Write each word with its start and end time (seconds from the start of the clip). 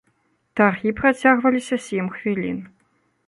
Таргі 0.59 0.93
працягваліся 0.99 1.75
сем 1.87 2.09
хвілін. 2.17 2.59